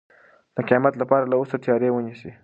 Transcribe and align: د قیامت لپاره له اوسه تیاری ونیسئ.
د 0.55 0.57
قیامت 0.67 0.93
لپاره 1.01 1.25
له 1.27 1.35
اوسه 1.39 1.57
تیاری 1.63 1.89
ونیسئ. 1.91 2.31